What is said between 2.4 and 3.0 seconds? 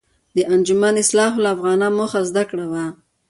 کړه وه.